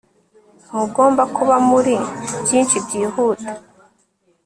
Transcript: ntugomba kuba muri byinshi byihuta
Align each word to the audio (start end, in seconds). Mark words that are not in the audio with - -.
ntugomba 0.65 1.23
kuba 1.35 1.55
muri 1.69 1.93
byinshi 2.43 2.75
byihuta 2.85 3.51